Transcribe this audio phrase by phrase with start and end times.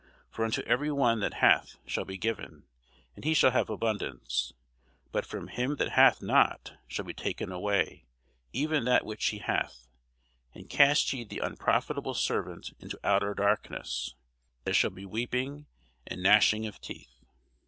[0.31, 2.65] For unto every one that hath shall be given,
[3.15, 4.51] and he shall have abundance:
[5.11, 8.07] but from him that hath not shall be taken away
[8.51, 9.87] even that which he hath.
[10.55, 14.15] And cast ye the unprofitable servant into outer darkness:
[14.63, 15.67] there shall be weeping
[16.07, 17.23] and gnashing of teeth.